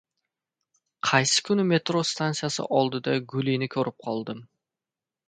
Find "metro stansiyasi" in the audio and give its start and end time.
1.71-2.65